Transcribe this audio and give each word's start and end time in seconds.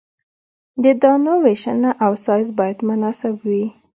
د 0.83 0.85
دانو 1.01 1.33
ویشنه 1.43 1.91
او 2.05 2.11
سایز 2.25 2.49
باید 2.59 2.77
مناسب 2.89 3.33
وي 3.47 3.65